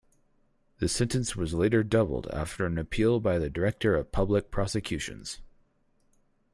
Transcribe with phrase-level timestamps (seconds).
[0.79, 5.41] The sentence was later doubled after an appeal by the Director of Public Prosecutions.